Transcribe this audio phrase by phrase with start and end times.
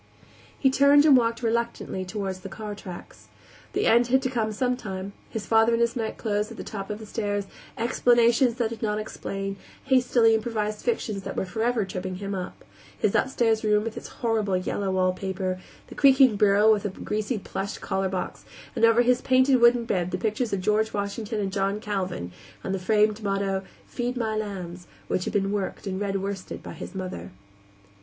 [0.57, 3.27] He turned and walked reluctantly toward the car tracks.
[3.73, 6.97] The end had to come sometime; his father in his nightclothes at the top of
[6.97, 7.45] the stairs,
[7.77, 12.65] explanations that did not explain, hastily improvised fictions that were forever tripping him up,
[12.97, 17.77] his upstairs room and its horrible yellow wallpaper, the creaking bureau with the greasy plush
[17.77, 18.43] collarbox,
[18.75, 22.31] and over his painted wooden bed the pictures of George Washington and John Calvin,
[22.63, 26.73] and the framed motto, "Feed my Lambs," which had been worked in red worsted by
[26.73, 27.29] his mother.